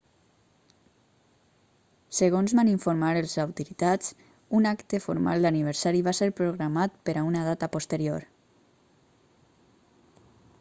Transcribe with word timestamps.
segons 2.19 2.55
van 2.59 2.71
informar 2.71 3.11
les 3.17 3.35
autoritats 3.43 4.09
un 4.61 4.69
acte 4.71 5.01
formal 5.03 5.45
d'aniversari 5.47 6.01
va 6.09 6.15
ser 6.21 6.31
programat 6.41 6.97
per 7.11 7.15
a 7.23 7.25
una 7.29 7.45
data 7.51 7.69
posterior 7.77 8.27